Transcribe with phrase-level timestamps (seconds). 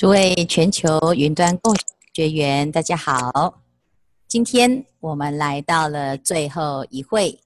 [0.00, 1.76] 诸位全球云端共
[2.14, 3.60] 学员，大家好。
[4.26, 7.38] 今天我们来到了最后一会，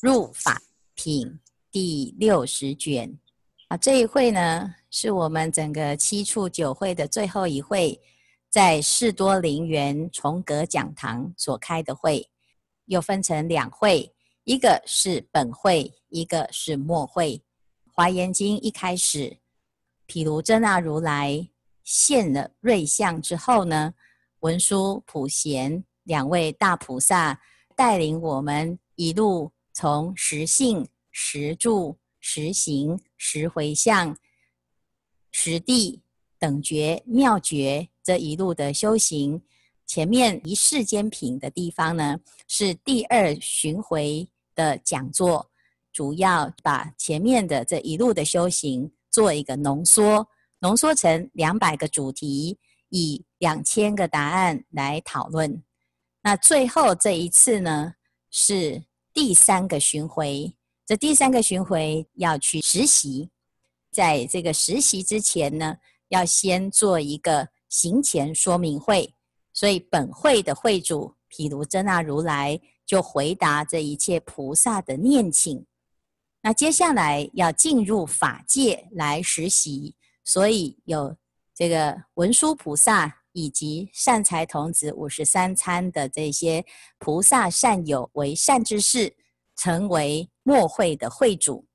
[0.00, 0.62] 入法
[0.94, 1.38] 品
[1.70, 3.14] 第六十卷。
[3.68, 8.00] 啊，这一会呢，是我们整个七处九会的最后一会，
[8.48, 12.26] 在士多灵园重阁讲堂所开的会，
[12.86, 14.10] 又分成两会，
[14.44, 17.42] 一个是本会，一个是末会。
[17.92, 19.36] 华严经一开始，
[20.06, 21.46] 毗卢遮那如来。
[21.84, 23.94] 现了瑞相之后呢，
[24.40, 27.38] 文殊、普贤两位大菩萨
[27.76, 34.16] 带领我们一路从实性、实住、实行、实回向、
[35.30, 36.00] 实地
[36.38, 39.42] 等觉妙觉这一路的修行。
[39.86, 45.50] 前面一世间品的地方呢，是第二巡回的讲座，
[45.92, 50.26] 主要把前面的这一路的修行做一个浓缩。
[50.64, 55.62] 浓缩成两百个主题，以两千个答案来讨论。
[56.22, 57.92] 那最后这一次呢，
[58.30, 60.56] 是第三个巡回。
[60.86, 63.28] 这第三个巡回要去实习，
[63.90, 65.76] 在这个实习之前呢，
[66.08, 69.14] 要先做一个行前说明会。
[69.52, 75.66] 所以本会的会主毗卢遮那如来就回答这一切菩萨的念请。
[76.40, 79.94] 那接下来要进入法界来实习。
[80.24, 81.16] 所以有
[81.54, 86.64] 这个文殊菩萨以及善财童子五十三参的这些
[86.98, 89.14] 菩萨善友为善知识，
[89.54, 91.66] 成为末会的会主。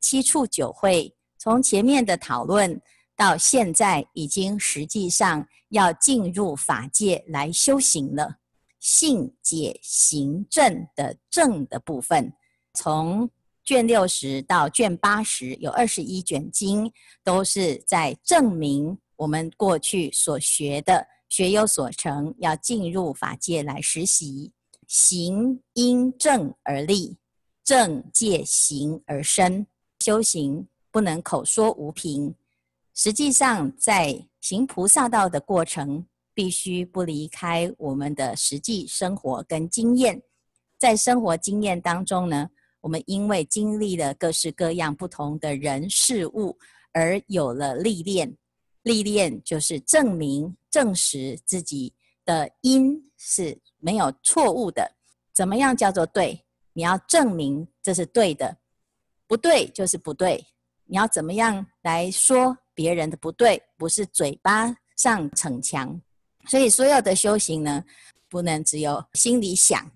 [0.00, 2.80] 七处九会从前面的讨论
[3.16, 8.38] 到现在，已经实际上要进入法界来修行了。
[8.78, 12.32] 信解行正的正的部分，
[12.74, 13.28] 从
[13.68, 16.90] 卷六十到卷八十有二十一卷经，
[17.22, 24.54] 都是在证明我们过去所学的学有所成，要进入法界来实习。
[24.86, 27.18] 行因证而立，
[27.62, 29.66] 正借行而生。
[30.00, 32.34] 修行不能口说无凭，
[32.94, 40.22] 实际上在行菩萨道的过程，必须不离开我们的实际生活跟经验。
[40.78, 42.48] 在生活经验当中呢，
[42.80, 46.56] 我们因为经历了各式各样不同的人事物，
[46.92, 48.36] 而有了历练。
[48.82, 51.92] 历练就是证明、证实自己
[52.24, 54.90] 的因是没有错误的。
[55.34, 56.44] 怎么样叫做对？
[56.72, 58.56] 你要证明这是对的，
[59.26, 60.46] 不对就是不对。
[60.84, 63.60] 你要怎么样来说别人的不对？
[63.76, 66.00] 不是嘴巴上逞强。
[66.46, 67.84] 所以所有的修行呢，
[68.28, 69.90] 不能只有心里想，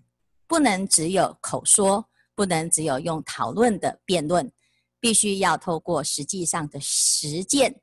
[0.46, 2.04] 不能只有口说。
[2.34, 4.50] 不能只有用讨论的辩论，
[4.98, 7.80] 必须要透过实际上的实践。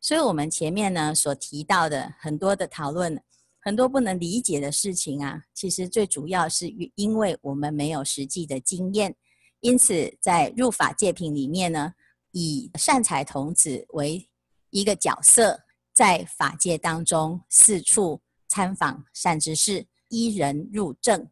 [0.00, 3.20] 所以，我们前面呢所提到的很多的讨论，
[3.58, 9.16] 很多不能理解的事情啊，其实最主要是因为我们没有实际的经验。
[9.60, 11.94] 因此，在入法界品里面呢，
[12.32, 14.28] 以善财童子为
[14.70, 15.60] 一个角色，
[15.92, 21.28] 在法界当中四处参访善知识，依人入证，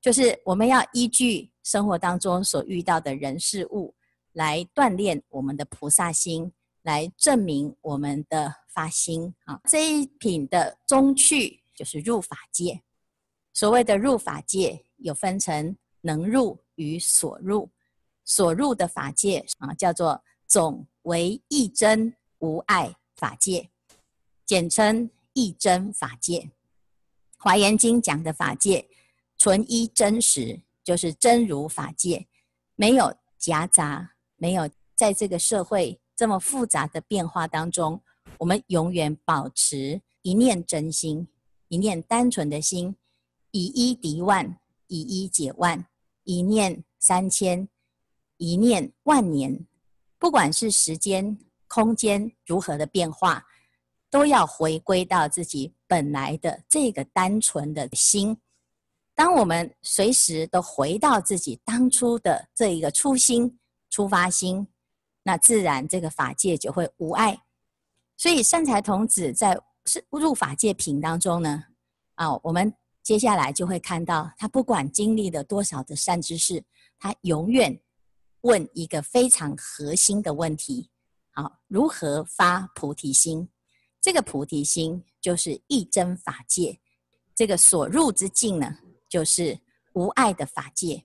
[0.00, 1.50] 就是我们要依据。
[1.64, 3.94] 生活当中所遇到的人事物，
[4.32, 6.52] 来锻炼我们的菩萨心，
[6.82, 9.60] 来证明我们的发心啊。
[9.64, 12.82] 这一品的中趣就是入法界。
[13.52, 17.70] 所谓的入法界，有分成能入与所入。
[18.26, 23.70] 所入的法界啊，叫做总为一真无碍法界，
[24.44, 26.50] 简称一真法界。
[27.38, 28.88] 华严经讲的法界，
[29.38, 30.60] 纯一真实。
[30.84, 32.28] 就是真如法界，
[32.76, 38.00] 没有夹杂，没有在这个社会这么复杂的变化当中，
[38.38, 41.26] 我们永远保持一念真心，
[41.68, 42.94] 一念单纯的心，
[43.50, 45.86] 以一敌万，以一解万，
[46.24, 47.68] 一念三千，
[48.36, 49.66] 一念万年。
[50.18, 53.44] 不管是时间、空间如何的变化，
[54.10, 58.38] 都要回归到自己本来的这个单纯的心。
[59.14, 63.58] 当我们随时都回到自己当初的这一个初心、
[63.88, 64.66] 出发心，
[65.22, 67.44] 那自然这个法界就会无碍。
[68.16, 71.64] 所以善财童子在是入法界品当中呢，
[72.14, 72.72] 啊，我们
[73.02, 76.64] 接下来就会看到他不管经历了多少的善知识，
[76.98, 77.80] 他永远
[78.40, 80.90] 问一个非常核心的问题：
[81.32, 83.48] 好，如何发菩提心？
[84.00, 86.80] 这个菩提心就是一真法界，
[87.34, 88.78] 这个所入之境呢？
[89.14, 89.56] 就是
[89.92, 91.04] 无爱的法界，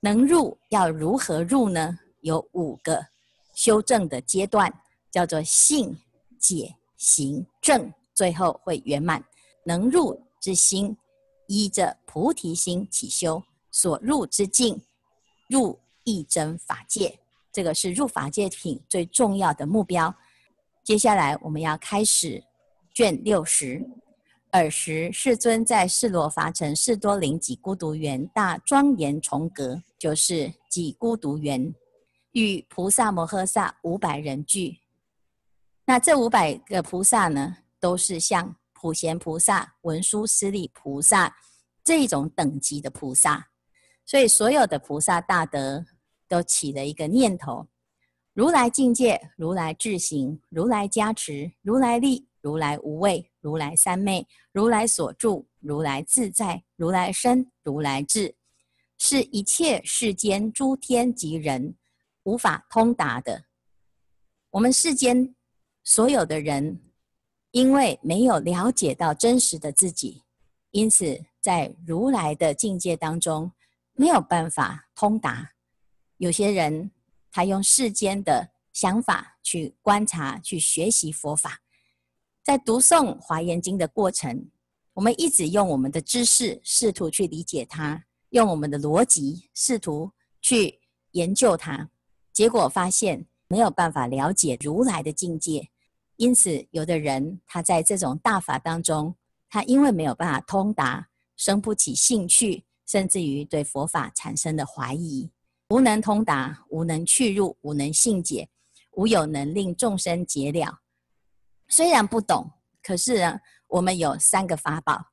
[0.00, 1.96] 能入要如何入呢？
[2.22, 3.06] 有五个
[3.54, 4.82] 修正的阶段，
[5.12, 5.96] 叫做信、
[6.40, 9.24] 解、行正，最后会圆满。
[9.64, 10.96] 能入之心，
[11.46, 13.40] 依着菩提心起修，
[13.70, 14.82] 所入之境，
[15.48, 17.16] 入一真法界。
[17.52, 20.12] 这个是入法界品最重要的目标。
[20.82, 22.42] 接下来我们要开始
[22.92, 23.88] 卷六十。
[24.52, 31.74] 尔时世尊在世罗伐城士多林几孤独园大庄严重阁，就是几孤独园，
[32.32, 34.78] 与菩萨摩诃萨五百人俱。
[35.84, 41.36] 那这五百个菩萨呢，都是像普贤菩萨、文殊师利菩萨
[41.84, 43.48] 这种等级的菩萨。
[44.04, 45.84] 所以所有的菩萨大德
[46.28, 47.66] 都起了一个念头：
[48.32, 53.30] 如来境界，如来智行，如来加持，如来力，如来无畏。
[53.46, 58.34] 如来三昧，如来所住，如来自在，如来身，如来智，
[58.98, 61.76] 是一切世间诸天及人
[62.24, 63.44] 无法通达的。
[64.50, 65.32] 我们世间
[65.84, 66.80] 所有的人，
[67.52, 70.24] 因为没有了解到真实的自己，
[70.72, 73.52] 因此在如来的境界当中
[73.92, 75.52] 没有办法通达。
[76.16, 76.90] 有些人
[77.30, 81.60] 他用世间的想法去观察、去学习佛法。
[82.46, 84.48] 在读诵《华严经》的过程，
[84.94, 90.78] 我们一直用我们的知识试图去理解它，用我们的逻辑试图去
[91.10, 91.90] 研究它，
[92.32, 95.68] 结果发现没有办法了解如来的境界。
[96.18, 99.16] 因此，有的人他在这种大法当中，
[99.50, 105.28] 他因为没有办法通达，生不起兴趣，甚至于对佛法产生了怀疑，
[105.70, 108.48] 无能通达，无能去入，无能信解，
[108.92, 110.78] 无有能令众生解了。
[111.68, 112.50] 虽然不懂，
[112.82, 115.12] 可是呢，我们有三个法宝。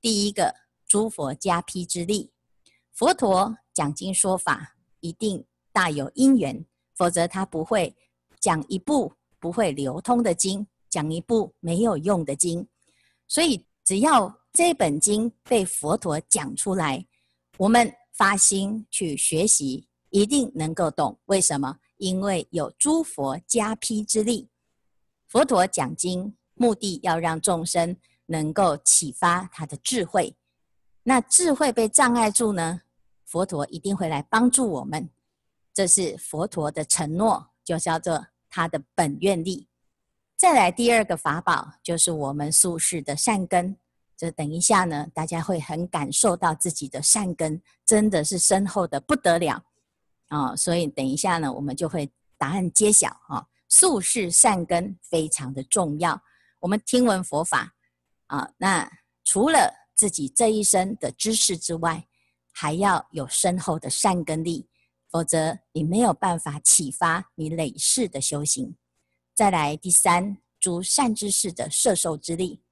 [0.00, 0.54] 第一个，
[0.86, 2.32] 诸佛加被之力。
[2.92, 6.64] 佛陀讲经说法，一定大有因缘，
[6.94, 7.96] 否则他不会
[8.38, 12.66] 讲一部不会流通的经，讲一部没有用的经。
[13.26, 17.06] 所以，只要这本经被佛陀讲出来，
[17.56, 21.18] 我们发心去学习，一定能够懂。
[21.26, 21.78] 为什么？
[21.96, 24.48] 因为有诸佛加被之力。
[25.34, 27.96] 佛陀讲经，目的要让众生
[28.26, 30.36] 能够启发他的智慧。
[31.02, 32.82] 那智慧被障碍住呢？
[33.24, 35.10] 佛陀一定会来帮助我们。
[35.72, 39.66] 这是佛陀的承诺，就叫做他的本愿力。
[40.36, 43.76] 再来第二个法宝，就是我们宿世的善根。
[44.16, 49.60] 这等一下呢，大家会很感受到自己的善根真的是深厚的不得了
[50.28, 52.08] 啊、所以等一下呢，我们就会
[52.38, 53.44] 答案揭晓啊。
[53.76, 56.22] 宿世善根非常的重要。
[56.60, 57.74] 我们听闻佛法
[58.28, 58.88] 啊，那
[59.24, 62.06] 除了自己这一生的知识之外，
[62.52, 64.68] 还要有深厚的善根力，
[65.10, 68.76] 否则你没有办法启发你累世的修行。
[69.34, 72.62] 再来第三，诸善知识的摄受之力。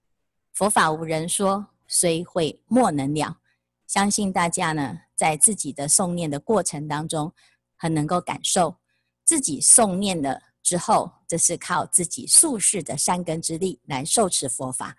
[0.52, 3.40] 佛法无人说，虽会莫能了。
[3.88, 7.34] 相信大家呢，在自己的诵念的过程当中，
[7.74, 8.76] 很能够感受
[9.24, 10.40] 自己诵念的。
[10.62, 14.96] 之后，这是靠自己宿世的三根之力来受持佛法，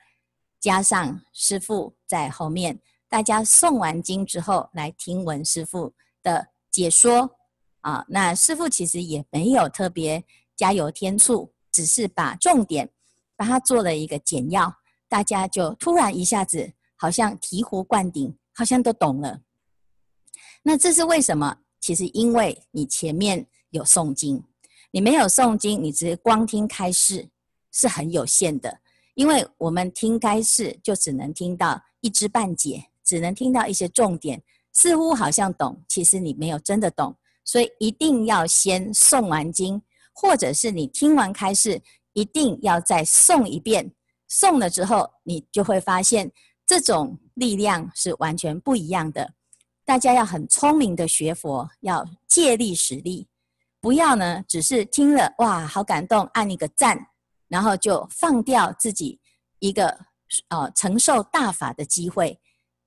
[0.59, 7.37] 加上师父在后面，大家诵完经之后来听闻师父的解说
[7.81, 8.05] 啊。
[8.09, 10.23] 那师父其实也没有特别
[10.55, 12.89] 加油添醋，只是把重点
[13.35, 14.73] 把它做了一个简要，
[15.07, 19.41] 大家就突然一下子好像醍醐灌顶，好像都懂了。
[20.61, 21.59] 那这是为什么？
[21.79, 24.43] 其实因为你前面有诵经。
[24.93, 27.27] 你没有诵经，你只光听开示
[27.71, 28.79] 是很有限的，
[29.15, 34.39] 因为我们听开示就只能听到一知半解，只能听到一些重点，
[34.71, 39.81] 似乎好像懂，其实你没有真的懂，所以一定要先诵完经，
[40.13, 41.81] 或者是你听完开示，
[42.13, 43.91] 一定要再诵一遍，
[44.29, 46.31] 诵了之后，你就会发现
[46.67, 49.33] 这种力量是完全不一样的。
[49.83, 53.27] 大家要很聪明的学佛，要借力使力。
[53.83, 56.97] 不要呢，只是听了哇，好感动，按一个赞，
[57.49, 59.19] 然后就放掉自己
[59.59, 59.99] 一个
[60.47, 62.39] 呃承受大法的机会，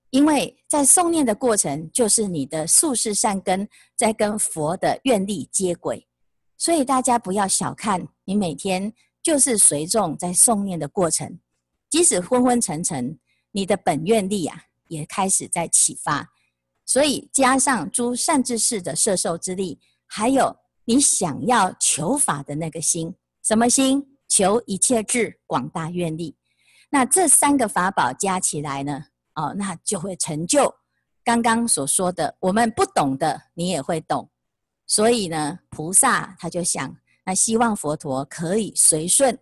[0.08, 6.08] 因为在诵念的过程，就是你的宿世善根在跟佛的愿力接轨，
[6.56, 8.90] 所以大家不要小看你每天
[9.22, 11.38] 就是随众在诵念的过程，
[11.90, 13.18] 即使昏昏沉沉，
[13.50, 16.26] 你的本愿力啊也开始在启发，
[16.86, 20.56] 所以加上诸善知识的摄受之力，还有。
[20.86, 24.16] 你想要求法的那个心，什么心？
[24.28, 26.36] 求一切智广大愿力。
[26.90, 29.04] 那这三个法宝加起来呢？
[29.34, 30.74] 哦，那就会成就
[31.22, 32.36] 刚刚所说的。
[32.40, 34.28] 我们不懂的，你也会懂。
[34.86, 39.38] 所以呢，菩萨他就想，那希望佛陀可以随顺，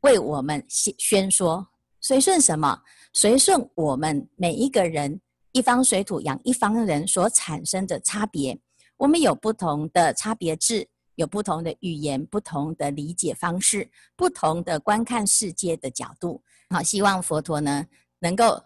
[0.00, 1.68] 为我们宣宣说。
[2.00, 2.82] 随顺什么？
[3.12, 5.20] 随顺我们每一个人，
[5.52, 8.58] 一方水土养一方人所产生的差别。
[8.96, 16.42] 我们有不同的差别智，有不同的语言，不同的理解方式，不同的观看世界的角度。
[16.70, 17.86] 好，希望佛陀呢
[18.20, 18.62] 能够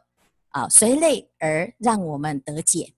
[0.51, 2.93] 啊随类而让我们得解。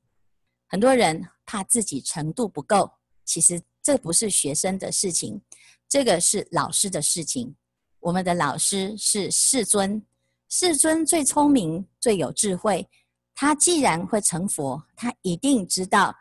[0.68, 2.90] 很多人怕自己程度不够，
[3.24, 5.40] 其实这不是学生的事情，
[5.88, 7.54] 这个是老师的事情。
[8.00, 10.04] 我们的老师是世尊，
[10.48, 12.86] 世尊最聪明、最有智慧。
[13.34, 16.14] 他既然会成佛，他一定知道。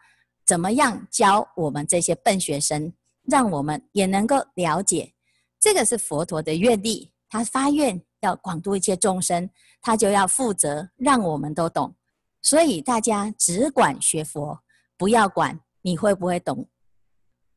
[0.46, 2.94] 怎么样教我们这些笨学生，
[3.24, 5.14] 让我们也能够了解？
[5.60, 9.50] 这个是佛陀的愿力，他发愿要广度一切众生，
[9.82, 11.96] 他就要负责让我们都懂。
[12.42, 14.60] 所以大家只管学佛，
[14.98, 16.68] 不要管你会不会懂。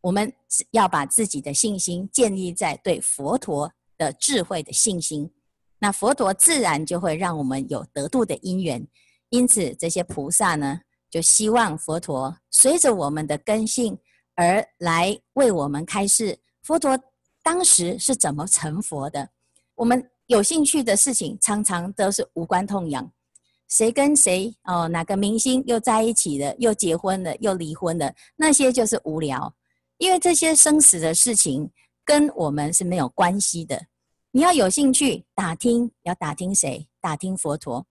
[0.02, 0.30] 我们
[0.70, 5.32] 要把自己的信心建立在对佛陀的智慧的信心，
[5.78, 8.86] 那佛陀自然就会让我们有得度的因缘。
[9.30, 10.82] 因此，这些菩萨呢，
[11.14, 13.96] 就希望佛陀随着我们的根性
[14.34, 16.36] 而来为我们开示。
[16.64, 16.98] 佛陀
[17.40, 19.30] 当时是怎么成佛的？
[19.76, 23.08] 我们有兴趣的事情常常都是无关痛痒，
[23.68, 29.54] 谁跟谁哦，哪个明星又在一起了，又结婚了，又离婚了，那些就是无聊。
[29.98, 31.70] 因为这些生死的事情
[32.04, 33.80] 跟我们是没有关系的。
[34.32, 36.88] 你要有兴趣打听，要打听谁？
[37.00, 37.86] 打听佛陀。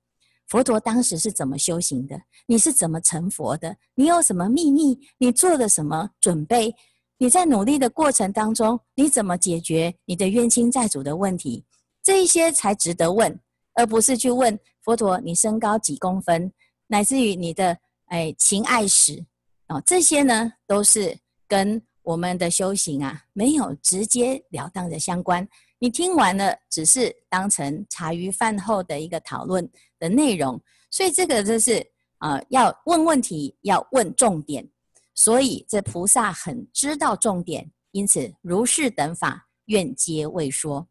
[0.53, 2.15] 佛陀当时是怎么修行的？
[2.45, 3.75] 你是怎么成佛的？
[3.95, 4.95] 你有什么秘密？
[5.17, 6.71] 你做了什么准备？
[7.17, 11.65] 你在努力的过程当中，你怎么解决你的冤亲债主的问题？
[12.03, 13.35] 这一些才值得问，
[13.73, 16.53] 而不是去问佛陀你身高几公分，
[16.85, 19.25] 乃至于你的哎情爱史
[19.69, 21.17] 哦，这些呢都是
[21.47, 25.47] 跟我们的修行啊没有直接了当的相关。
[25.83, 30.57] 你听完了，只是当成茶余饭后的一个讨论的内容，
[30.89, 31.85] 所以这个就是
[32.19, 34.65] 啊、要问问题，要问重点。
[35.13, 40.87] 所以这菩萨很知道重点，因此如是等法愿皆为说。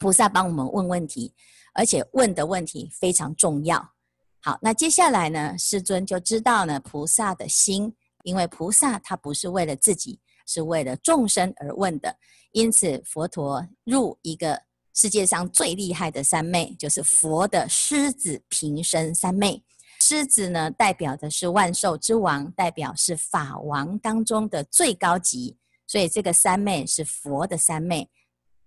[0.00, 1.32] 菩萨帮我们问问题，
[1.72, 3.92] 而且问的问题非常重要。
[4.40, 10.18] 好，那接下来呢，世尊就知道呢菩萨的心，因为菩萨他不是为了自己。
[10.50, 12.16] 是为了众生而问的，
[12.50, 14.60] 因此佛陀入一个
[14.92, 19.62] 世界上最厉害的三昧，就是佛的狮子平生三昧。
[20.02, 28.10] 狮子呢，代表的是万兽之王，代表是法王当中的最高级，所以这个三昧是佛的三昧。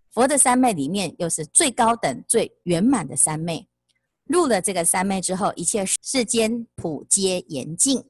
[0.10, 3.68] 佛的三昧里面又是最高等、最圆满的三昧。
[4.26, 8.06] 入了这个三昧之后，一切世间普皆严净。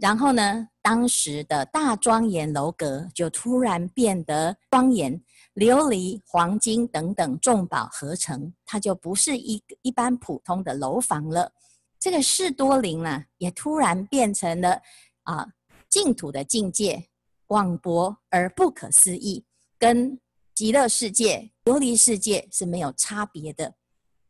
[0.00, 5.22] 然后呢，当时的大庄严楼阁就突然变得庄严，
[5.54, 11.52] 琉璃、黄金等等众宝合成，它就不是一一般普通的楼房了。
[11.98, 14.80] 这个士多林呢，也突然变成了
[15.24, 15.46] 啊
[15.90, 17.08] 净土的境界，
[17.46, 19.44] 广博而不可思议，
[19.78, 20.18] 跟
[20.54, 23.74] 极乐世界、琉璃世界是没有差别的。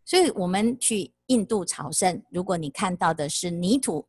[0.04, 4.04] 所以，我们去印度朝圣，如果你看到的是泥土。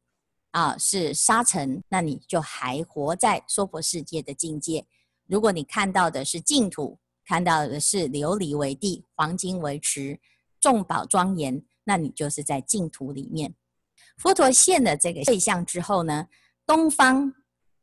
[0.54, 4.86] 啊，是沙尘，那你就还活在娑婆世界的境界。
[5.26, 10.20] 如果你看到的是净土，看到的是琉璃为地，黄金为池，
[10.60, 13.56] 众宝庄严，那你就是在净土里面。
[14.18, 16.28] 佛陀现了这个对象之后呢，
[16.68, 17.34] 东方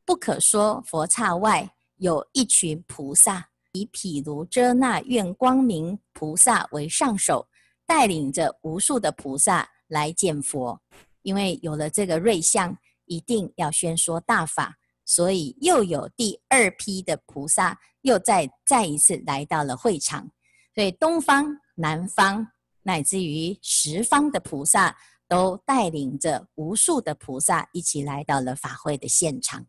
[0.05, 7.49] 不可说佛刹外有一群菩萨，以毗卢遮那愿光明菩萨为上首，
[7.85, 10.81] 带领着无数的菩萨来见佛。
[11.23, 20.31] 因为有了这个瑞相，一定要宣说大法，所以又有第二批的菩萨又再再一次来到了会场。
[20.75, 22.47] 所以东方、南方
[22.83, 24.97] 乃至于十方的菩萨
[25.29, 29.67] 都带领着无数的菩萨一起来到了法会的现场。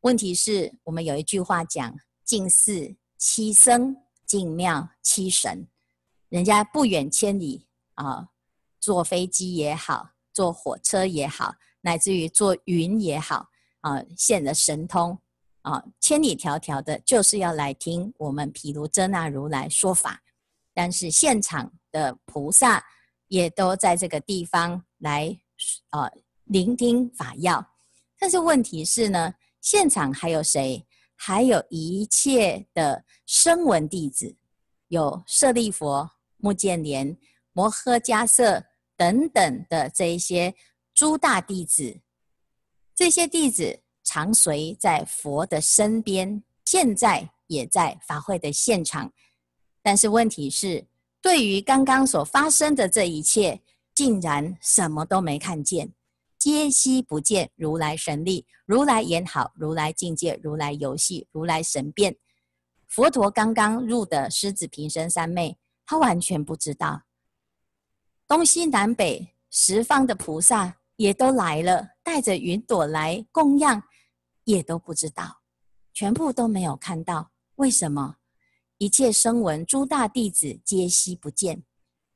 [0.00, 5.66] 问题是我们有一句话讲：“近寺七僧，近庙七神。”
[6.30, 8.28] 人家不远千里啊，
[8.80, 10.13] 坐飞机也好。
[10.34, 13.48] 坐火车也好，乃至于坐云也好，
[13.80, 15.16] 啊，现了神通，
[15.62, 20.20] 啊，千里迢迢的，就是要来听我们毗卢遮那如来说法。
[20.74, 22.84] 但是现场的菩萨
[23.28, 25.38] 也都在这个地方来，
[25.90, 26.10] 啊，
[26.44, 27.64] 聆听法要。
[28.18, 30.84] 但是问题是呢，现场还有谁？
[31.16, 34.36] 还有一切的声闻弟子，
[34.88, 37.16] 有舍利弗、目犍连、
[37.52, 38.66] 摩诃迦叶。
[38.96, 40.54] 等等的这一些
[40.94, 42.00] 诸大弟子，
[42.94, 49.12] 这些弟子常随在佛的身边，现在也在法会的现场，
[49.82, 50.86] 但是问题是，
[51.20, 53.60] 对于刚刚所发生的这一切，
[53.94, 55.92] 竟然什么都没看见，
[56.38, 62.16] 皆悉不见如来神力，如来言好，如来境界，如来游戏，如来神变。
[62.86, 67.02] 佛陀刚刚入的狮子、平生三昧，他完全不知道。
[68.26, 73.82] 东西南北十方的菩萨也都来了，带着云朵来供养，
[74.44, 75.40] 也都不知道，
[75.92, 77.30] 全部都没有看到。
[77.56, 78.16] 为什么？
[78.78, 81.62] 一切声闻诸大弟子皆悉不见，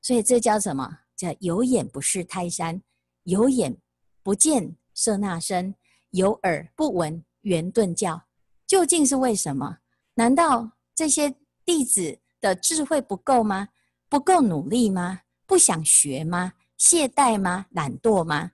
[0.01, 1.01] 所以这叫什么？
[1.17, 2.83] 叫有眼不识泰山，
[3.25, 3.77] 有眼
[4.23, 5.75] 不见舍那身，
[6.11, 8.23] 有耳不闻圆顿教。
[8.67, 9.79] 究竟是为什么？
[10.15, 11.35] 难道这些
[11.65, 13.69] 弟子的智慧不够吗？
[14.09, 15.21] 不够努力吗？
[15.49, 16.53] 不想学吗？
[16.77, 17.67] 懈怠吗？
[17.71, 18.53] 懒惰吗？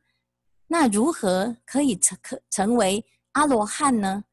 [0.69, 4.25] 那如何可以成可成为阿罗汉呢？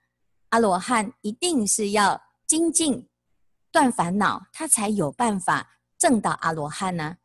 [0.50, 3.08] 阿罗汉一定是要精进。
[3.72, 7.18] 断烦恼，他才有办法证到阿罗汉呢。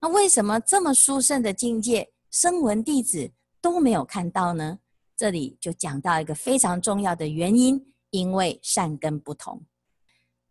[0.00, 4.78] 那为什么这么殊胜的境界，声闻弟子都没有看到呢？
[5.16, 9.64] 这里就讲到一个非常重要的原因，因为善根不同。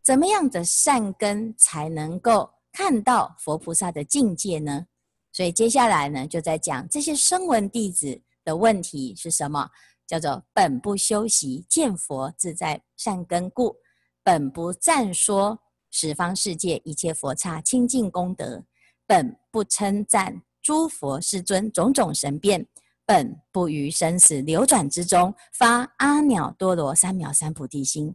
[0.02, 4.86] 怎么样的善根才能够看到佛菩萨的境界呢？
[5.30, 9.70] 所以接下来呢，就在讲这些声闻弟子的问题是什么？
[10.06, 13.76] 叫做本不修习见佛自在善根故。
[14.22, 15.58] 本不赞说
[15.90, 18.64] 十方世界一切佛刹清净功德，
[19.06, 22.66] 本不称赞诸佛世尊种种神变，
[23.06, 28.14] 本不于生死流转之中发阿耨多罗三藐三菩提心。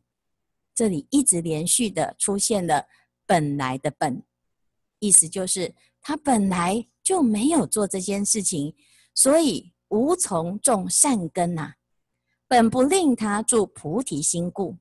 [0.76, 2.86] 这里一直连续的出现了
[3.26, 4.24] 本来的本，
[5.00, 8.74] 意思就是他本来就没有做这件事情，
[9.13, 11.74] 所以无从种善根呐、
[12.48, 14.77] 本不令他住菩提心故。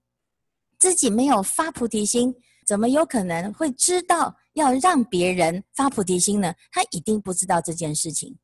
[0.78, 2.35] 自己没有发菩提心，
[2.66, 6.54] 怎么有可能会知道要让别人发菩提心呢？
[6.70, 8.37] 他一定不知道这件事情，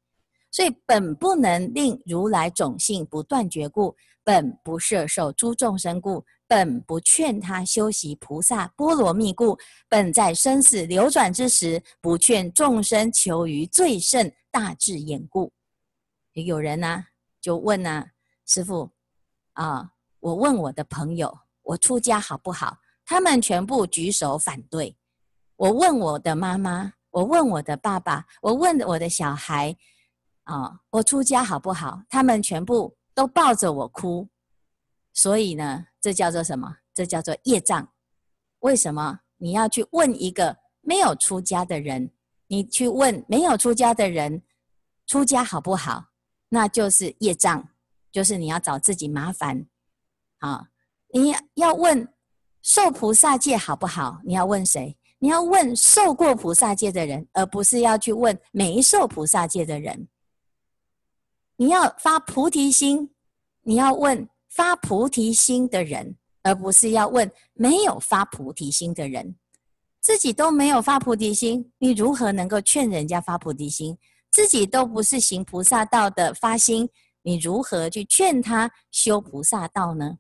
[0.51, 15.51] 所以本不能令如来种性不断绝故，本不摄受诸众生故，本不劝他修习菩萨波罗蜜故，本在生死流转之时不劝众生求于最胜大智眼故。
[16.35, 17.07] 有人呢、
[17.41, 18.05] 就问呢、
[18.45, 18.91] 师傅
[19.55, 21.39] 啊，我问我的朋友。
[21.63, 22.77] 我出家好不好？
[23.07, 24.95] 他们全部举手反对。
[25.57, 29.75] 我问我的妈妈，我问我的爸爸，我问我的小孩，
[30.45, 32.03] 啊，我出家好不好？
[32.11, 34.29] 他们全部都抱着我哭。
[35.15, 36.79] 所以呢，这叫做什么？
[36.93, 37.89] 这叫做业障。
[38.59, 42.11] 为什么你要去问一个没有出家的人？
[42.49, 44.43] 你去问没有出家的人，
[45.07, 46.09] 出家好不好？
[46.49, 47.69] 那就是业障，
[48.11, 49.67] 就是你要找自己麻烦，
[50.41, 50.69] 啊。
[51.15, 52.13] 你要问
[52.63, 54.21] 受菩萨戒好不好？
[54.25, 54.99] 你要问谁？
[55.19, 60.09] 你要问受过菩萨戒的人，而不是要去问没受菩萨戒的人。
[61.57, 63.15] 你要发菩提心，
[63.61, 69.35] 你要问发菩提心的人，而不是要问没有发菩提心的人。
[70.01, 73.97] 自己都没有发菩提心，你如何能够劝人家发菩提心？
[74.31, 76.89] 自己都不是行菩萨道的发心，
[77.23, 80.19] 你如何去劝他修菩萨道呢？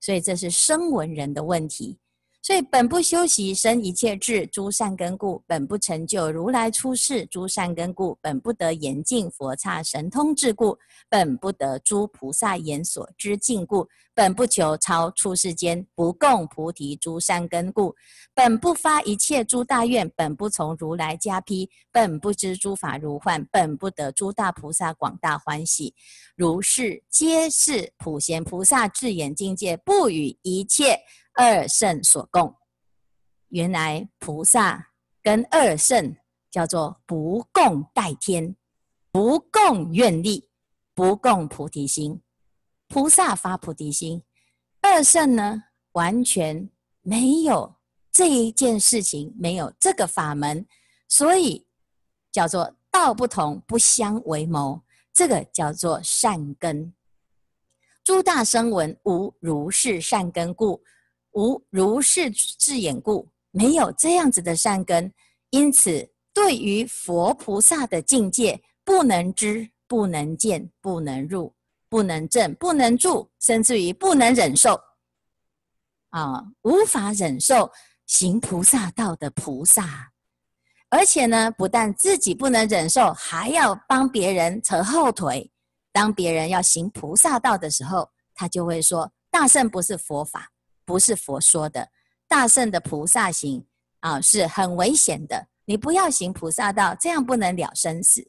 [0.00, 1.98] 所以这是声闻人的问题。
[2.44, 10.76] 所以本不修习生一切智诸善根故，本不成就如来出世诸善根故，本不得严净佛刹神通智故，
[11.08, 17.94] 本不得诸菩萨言所知境故，本不求超出世间不共菩提诸善根故，
[18.34, 25.94] 本不发一切诸大愿，本不从如来家披，本不知诸法如幻，本不得诸大菩萨广大欢喜。
[26.36, 30.98] 如是皆是普贤菩萨智眼境界，不与一切。
[31.34, 32.54] 二圣所共，
[33.48, 36.16] 原来菩萨跟二圣
[36.50, 38.54] 叫做不共戴天，
[39.10, 40.48] 不共愿力，
[40.94, 42.22] 不共菩提心。
[42.86, 44.22] 菩萨发菩提心，
[44.80, 46.70] 二圣呢完全
[47.02, 47.74] 没有
[48.12, 50.64] 这一件事情，没有这个法门，
[51.08, 51.66] 所以
[52.30, 54.82] 叫做道不同，不相为谋。
[55.12, 56.94] 这个叫做善根。
[58.04, 60.82] 诸大声闻无如是善根故。
[61.34, 65.12] 无如是智眼故，没有这样子的善根，
[65.50, 71.54] 因此对于佛菩萨的境界，不能知、不能见、不能入、
[71.88, 74.80] 不能证、不能住，甚至于不能忍受，
[76.10, 77.70] 啊，无法忍受
[78.06, 80.12] 行菩萨道的菩萨，
[80.88, 85.50] 而且呢，不但自己不能忍受，还要帮别人扯后腿。
[85.92, 90.50] 当别人要行菩萨道的时候，他就会说：“大圣不是佛法。”
[90.84, 91.90] 不是佛说的，
[92.28, 93.64] 大圣的菩萨行
[94.00, 95.48] 啊，是很危险的。
[95.64, 98.26] 你不要行菩萨道，这样不能了生死。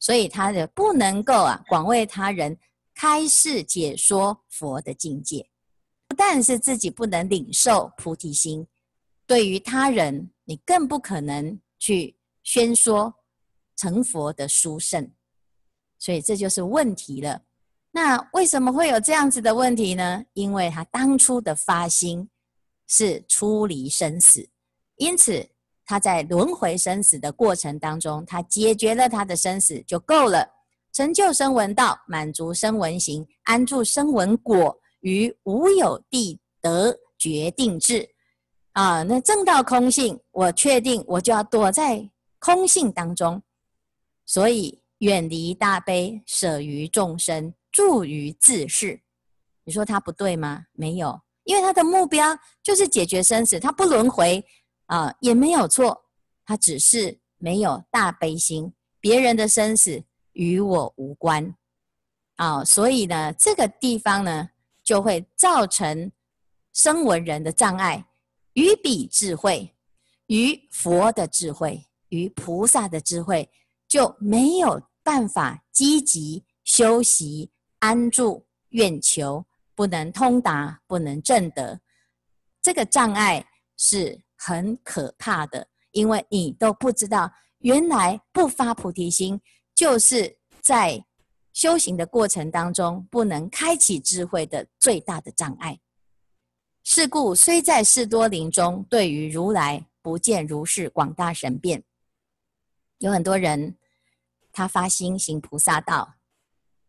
[0.00, 2.56] 所以他的不能够啊，广为他人
[2.94, 5.48] 开示解说佛的境界。
[6.06, 8.66] 不但是自己不能领受菩提心，
[9.26, 13.14] 对于他人，你更不可能去宣说
[13.76, 15.12] 成佛的殊胜。
[15.98, 17.42] 所以这就是问题了。
[18.00, 20.22] 那为什么会有这样子的问题呢？
[20.34, 22.28] 因为他当初的发心
[22.86, 24.48] 是出离生死，
[24.98, 25.44] 因此。
[25.84, 30.46] 他在轮回生死的过程当中，他解决了他的生死就够了，
[30.92, 38.06] 成就声闻道，满足声闻行，安住声闻果，于无有地得决定智。
[38.72, 42.06] 啊，那正道空性，我确定我就要躲在
[42.38, 43.42] 空性当中，
[44.26, 49.00] 所以远离大悲，舍于众生，住于自是。
[49.64, 50.64] 你说他不对吗？
[50.72, 54.44] 没有，因为他的目标就是解决生死，他不轮回。
[54.86, 56.06] 啊，也没有错，
[56.46, 60.02] 他只是没有大悲心，别人的生死
[60.32, 61.54] 与我无关，
[62.36, 64.48] 啊，所以呢，这个地方呢，
[64.82, 66.10] 就会造成
[66.72, 68.02] 声闻人的障碍，
[68.54, 69.76] 与彼智慧，
[70.28, 73.50] 与佛的智慧，与菩萨的智慧，
[73.86, 81.80] 就没有办法积极修习安住愿求，不能通达，不能证得，
[82.62, 84.20] 这个障碍是。
[84.40, 89.40] 很可怕的，因为你都不知道，原来不发菩提心，
[89.74, 91.04] 就是在
[91.52, 95.80] 修行的过程当中不能开启智慧的最大的障碍。
[96.84, 101.82] 是故虽在士多林中，对于如来不见如是广大神变。
[102.98, 103.76] 有很多人，
[104.52, 106.14] 他发心行菩萨道，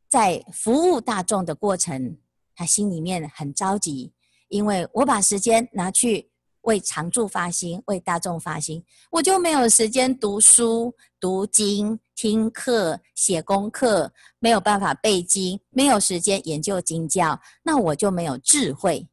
[0.09, 2.17] 在服务大众的过程，
[2.55, 4.11] 他心里面很着急，
[4.47, 6.29] 因为我把时间拿去。
[6.63, 19.07] 为常住发心，为大众发心，我就没有时间读书、读经、听课、写功课，没有办法背经，没有时间研究经教，那我就没有智慧。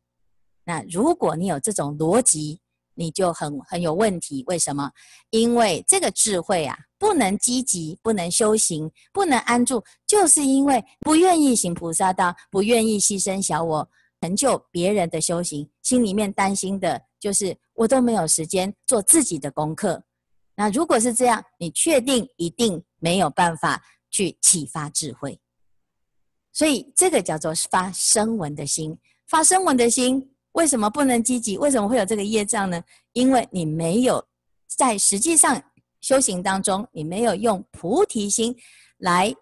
[0.64, 2.60] 那如果你有这种逻辑，
[2.96, 4.42] 你就很很有问题。
[4.48, 4.90] 为什么？
[5.30, 13.88] 因为这个智慧啊，不能积极，不能修行，不能安住，就是因为不愿意行菩萨道，不愿意牺牲小我，
[14.20, 17.00] 成就别人的修行，心里面担心的。
[17.18, 20.02] 就是我都没有时间做自己的功课，
[20.54, 25.40] 那如果是这样，你确定一定没有办法去启发智慧，
[26.52, 28.96] 所以这个叫做发声闻的心。
[29.26, 31.58] 发声闻的心为什么不能积极？
[31.58, 32.82] 为什么会有这个业障呢？
[33.12, 34.26] 因为你没有
[34.66, 35.62] 在实际上
[36.00, 38.56] 修行当中，你没有用菩提心
[38.96, 39.34] 来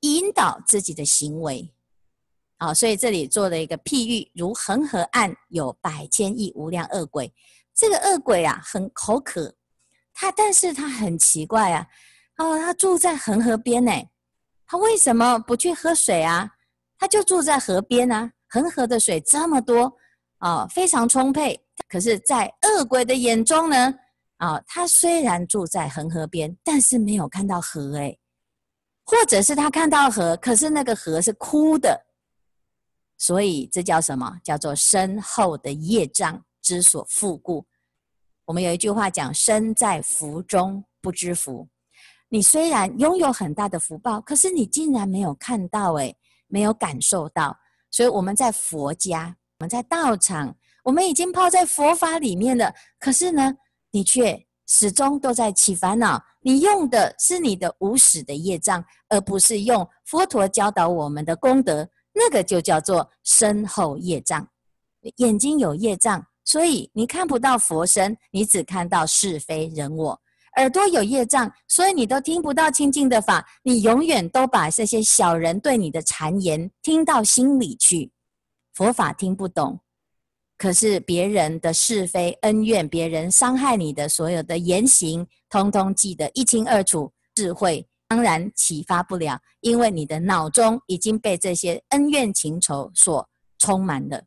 [0.00, 1.72] 引导自己的行为。
[2.58, 7.32] 好，所以这里做了一个譬喻，如恒河岸有百千亿无量恶鬼。
[7.74, 9.54] 这个恶鬼啊，很口渴，
[10.12, 11.86] 他但是他很奇怪啊，
[12.36, 13.92] 哦，他住在恒河边呢，
[14.66, 16.50] 他为什么不去喝水啊？
[16.98, 19.92] 他就住在河边啊，恒河的水这么多，
[20.38, 21.60] 哦，非常充沛。
[21.88, 23.94] 可是，在恶鬼的眼中呢，
[24.38, 28.18] 啊、他虽然住在恒河边，但是没有看到河诶，
[29.04, 32.06] 或者是他看到河，可是那个河是枯的。
[33.18, 34.38] 所以这叫什么？
[34.44, 37.66] 叫做身后的业障之所覆故。
[38.44, 41.68] 我们有一句话讲：“身在福中不知福。”
[42.28, 47.56] 你虽然拥有很大的福报，可是你竟然没有看到，诶，没有感受到。
[47.90, 52.72] 所以我们在佛家，我们在道场，我们已经泡在佛法里面了。
[52.98, 53.54] 可是呢，
[53.90, 56.22] 你却始终都在起烦恼。
[56.40, 61.88] 你用的是你的无始的业障，而不是用佛陀教导我们的功德。
[62.18, 64.48] 那个就叫做身后业障，
[65.16, 70.18] 眼睛有业障，所以你看不到佛身，你只看到是非人我；
[70.56, 78.10] 耳朵有业障，所以你都听不到清净的法，你永远都把这些小人对你的谗言听到心里去，
[78.74, 79.80] 佛法听不懂。
[80.58, 87.86] 可是别人的是非恩怨，别人伤害你的所有的言行，通通记得一清二楚，智慧。
[88.08, 94.22] 当然启发不了，因为你的脑中已经被这些恩怨情仇所充满了，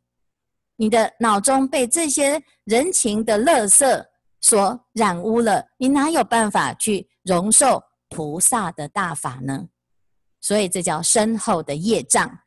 [0.76, 4.06] 你的脑中被这些人情的垃圾
[4.40, 9.68] 所染污了，你哪有办法去容受菩萨的大法呢？
[10.40, 12.40] 所以这叫深厚的业障。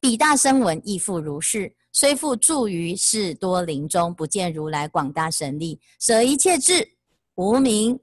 [0.00, 6.96] 彼大声闻亦复如是，虽复住于士多林中，不见如来广大神力，舍一切智，
[7.34, 7.98] 无明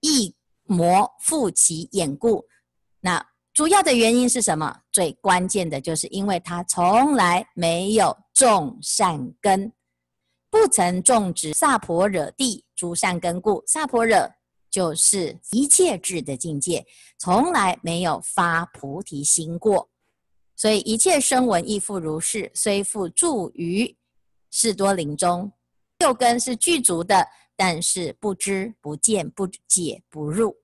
[0.00, 0.34] 亦。
[0.66, 2.42] 魔复其眼故，
[2.98, 4.74] 那主要的原因是什么？
[4.90, 9.70] 最关键的就是因为他从来没有种善根，
[10.54, 14.30] 不曾种植萨婆惹地诸善根故，萨婆惹
[14.70, 16.86] 就是一切智的境界，
[17.18, 19.90] 从来没有发菩提心过。
[20.54, 23.96] 所以一切声闻亦复如是，虽复住于
[24.52, 25.50] 士多林中，
[25.98, 30.54] 六根是具足的，但是不知、不见、不解、不入，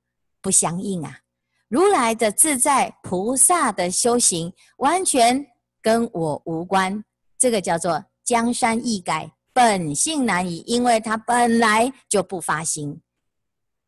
[0.41, 1.19] 不相应啊！
[1.67, 5.45] 如来的自在菩萨的修行，完全
[5.83, 7.05] 跟我无关。
[7.37, 12.99] 这个叫做江山易改，本性难移，因为他本来就不发心。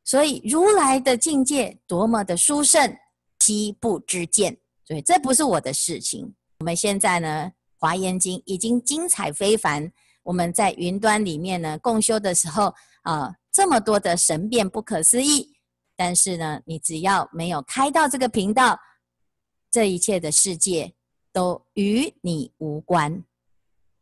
[0.05, 2.95] 所以如来的境界多么的殊胜，
[3.41, 4.59] 悉不知见。
[4.85, 6.35] 所以这不是我的事情。
[6.59, 9.91] 我们现在呢，《华严经》已经精彩非凡。
[10.23, 15.57] 我们在云端里面呢，共修的时候啊、这么多的神变不可思议。
[15.97, 18.79] 但是呢，你只要没有开到这个频道，
[19.71, 20.93] 这一切的世界
[21.33, 23.25] 都与你无关。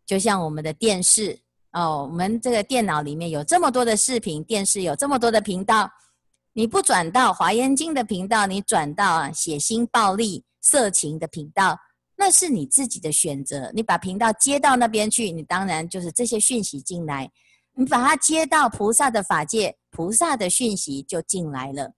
[0.04, 1.38] 就像我们的电视
[1.72, 5.90] 哦，我们这个电脑里面有这么多的视频，电视有这么多的频道，
[6.52, 10.44] 你不转到《华严经》的频道，你转到啊血腥暴力。
[10.62, 11.74] 色情的频道，
[12.16, 13.72] 那是你自己的选择。
[13.74, 17.30] 你把频道接到那边去，你当然就是这些讯息进来。
[17.72, 21.94] 你把它接到菩萨的法界，菩萨的讯息就进来了。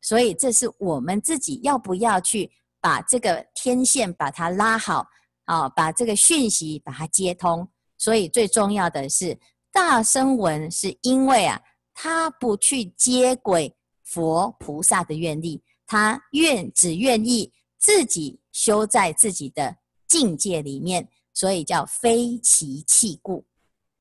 [0.00, 2.50] 所以这是我们自己要不要去
[2.80, 5.06] 把这个天线把它拉好
[5.44, 7.68] 啊，把这个讯息把它接通。
[7.98, 9.38] 所以最重要的是
[9.70, 11.60] 大声闻，是因为啊，
[11.92, 17.52] 他不去接轨佛菩萨的愿力，他愿只愿意。
[17.80, 19.76] 自己修在自己的
[20.08, 23.46] 境界里面，所以叫非其器故。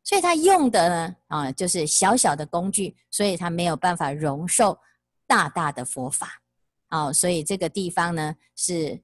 [0.04, 4.76] 所以他用的呢，啊，就是小小的工具，所以他没有办法容受
[5.28, 6.42] 大大的佛法。
[6.88, 9.00] 啊，所以这个地方呢，是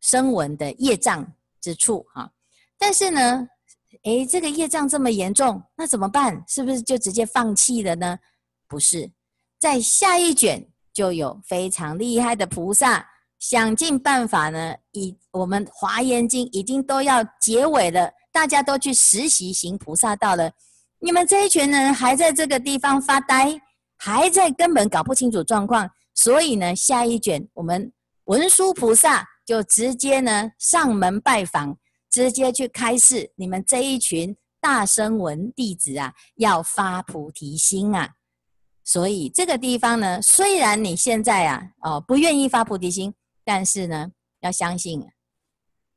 [0.00, 1.26] 声闻的业障
[1.60, 2.30] 之处啊。
[2.78, 3.48] 但是呢，
[4.04, 6.42] 诶，这个业障这么严重，那怎么办？
[6.48, 8.18] 是不是就直接放弃了呢？
[8.68, 9.10] 不是，
[9.58, 13.08] 在下一卷就有非常厉害的菩萨。
[13.38, 20.52] 想尽办法呢，以我们《华严经》已经都要结尾了，大家都去实习行菩萨道了。
[21.00, 23.60] 你们这一群人还在这个地方发呆，
[23.98, 27.92] 还在根本搞不清楚状况，所以呢，下一卷我们
[28.26, 31.76] 文殊菩萨就直接呢上门拜访，
[32.12, 38.14] 直接去开示你们这一群大声闻弟子啊，要发菩提心啊。
[38.84, 43.12] 所以这个地方呢，虽然你现在啊，哦，不愿意发菩提心。
[43.44, 45.04] 但是呢，要相信，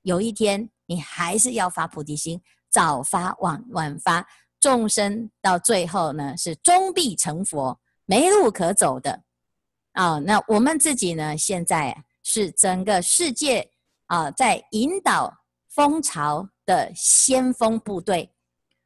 [0.01, 4.27] 有一天你还是要发菩提心，早发晚晚发，
[4.59, 9.21] 众生到最后呢是终必成佛，没路可走的。
[9.91, 13.69] 啊、哦，那我们自己呢，现在是整个世界
[14.07, 15.31] 啊，在引导
[15.75, 18.31] 蜂巢的先锋部队，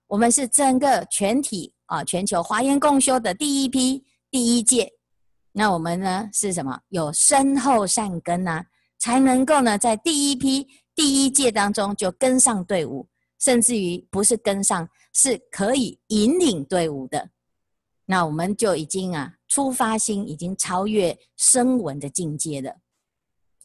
[0.08, 4.91] 我们是整个全体啊，全球华严共修的第一批第一届。
[5.52, 6.82] 那我们呢是什么？
[6.89, 8.65] 有深厚善根呐、啊，
[8.97, 17.30] 才能够呢在第一批第一届当中就跟上队伍，甚至于不是跟上，是可以引领队伍的。
[18.06, 22.75] 那我们就已经啊，出发心已经超越声闻的境界了。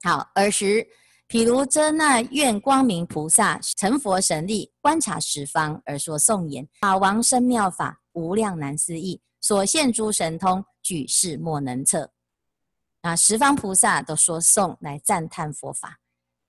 [0.03, 0.87] 好，尔时
[1.29, 10.65] 譬如遮那愿光明菩萨成佛神力，观察十方而说颂言：法王生妙法，无量难思议，所现诸神通。
[10.83, 12.13] 举世莫能测，
[13.01, 15.99] 啊，十方菩萨都说颂来赞叹佛法，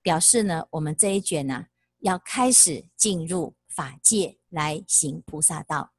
[0.02, 1.68] 表示呢，我们这一卷呢、啊，
[2.00, 5.90] 要开始进入法界来行菩萨道，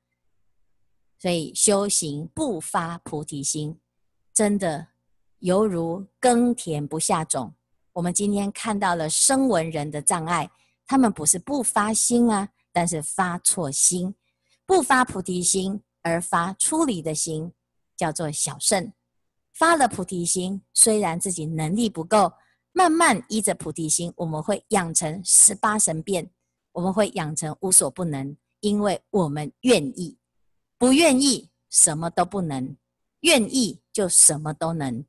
[1.18, 3.80] 所以修行不发菩提心，
[4.32, 4.90] 真的
[5.40, 7.56] 犹如耕田不下种。
[7.98, 10.48] 我们今天看到了声闻人的障碍，
[10.86, 14.14] 他们不是不发心啊，但是发错心，
[14.68, 17.52] 不发菩提心而发出离的心。
[17.96, 18.94] 叫做小圣，
[19.56, 22.32] 发了菩提心，虽然自己能力不够，
[22.72, 26.30] 慢慢依着菩提心，我们会养成十八神变，
[26.74, 30.16] 我们会养成无所不能，因为我们愿意，
[30.78, 32.78] 不愿意什么都不能，
[33.22, 35.04] 愿意就什么都能。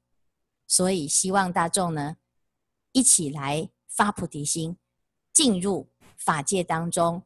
[0.66, 2.16] 所以希望大众呢，
[2.98, 4.76] 一起来发菩提心，
[5.32, 7.22] 进入法界当中，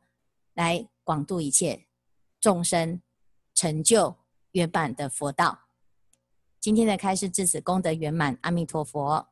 [0.53, 1.87] 来广度一切
[2.39, 3.01] 众生，
[3.55, 4.17] 成就。
[4.51, 5.61] 圆满的佛道，
[6.61, 9.32] 今天的开示至此功德圆满，阿弥陀佛。